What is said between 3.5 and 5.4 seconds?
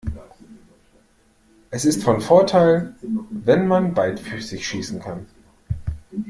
man beidfüßig schießen kann.